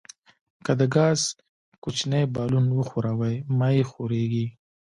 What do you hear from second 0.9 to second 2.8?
ګاز کوچنی بالون